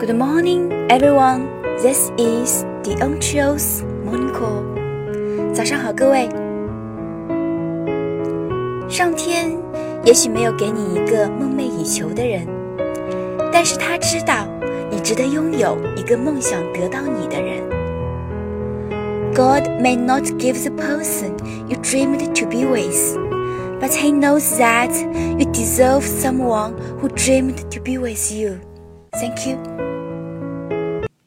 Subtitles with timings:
[0.00, 1.46] Good morning, everyone.
[1.82, 4.64] This is the Ontrios Morning Call.
[5.52, 6.26] 早上好，各位。
[8.88, 9.52] 上天
[10.02, 12.46] 也许没有给你一个梦寐以求的人，
[13.52, 14.48] 但是他知道
[14.90, 17.62] 你值得拥有一个梦想得到你的人。
[19.34, 21.32] God may not give the person
[21.68, 23.18] you dreamed to be with,
[23.78, 24.90] but He knows that
[25.36, 26.72] you deserve someone
[27.02, 28.60] who dreamed to be with you.
[29.20, 29.99] Thank you.